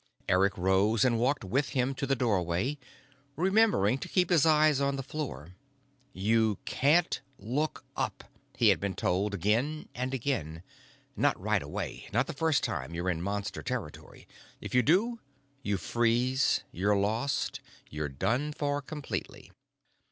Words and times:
Eric 0.27 0.57
rose 0.57 1.05
and 1.05 1.19
walked 1.19 1.43
with 1.43 1.69
him 1.69 1.93
to 1.93 2.07
the 2.07 2.15
doorway, 2.15 2.79
remembering 3.35 3.99
to 3.99 4.09
keep 4.09 4.31
his 4.31 4.47
eyes 4.47 4.81
on 4.81 4.95
the 4.95 5.03
floor. 5.03 5.53
You 6.11 6.57
can't 6.65 7.21
look 7.37 7.85
up, 7.95 8.23
he 8.57 8.69
had 8.69 8.79
been 8.79 8.95
told 8.95 9.35
again 9.35 9.89
and 9.93 10.11
again, 10.11 10.63
not 11.15 11.39
right 11.39 11.61
away, 11.61 12.09
not 12.11 12.25
the 12.25 12.33
first 12.33 12.63
time 12.63 12.95
you're 12.95 13.11
in 13.11 13.21
Monster 13.21 13.61
territory. 13.61 14.27
If 14.59 14.73
you 14.73 14.81
do, 14.81 15.19
you 15.61 15.77
freeze, 15.77 16.63
you're 16.71 16.97
lost, 16.97 17.59
you're 17.87 18.09
done 18.09 18.53
for 18.53 18.81
completely. 18.81 19.51